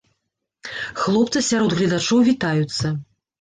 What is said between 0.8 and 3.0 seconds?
Хлопцы сярод гледачоў вітаюцца!